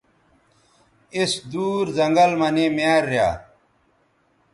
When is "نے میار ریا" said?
2.55-3.29